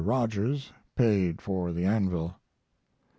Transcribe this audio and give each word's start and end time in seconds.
Rogers 0.03 0.73
paid 0.95 1.43
for 1.43 1.71
the 1.71 1.85
anvil. 1.85 2.35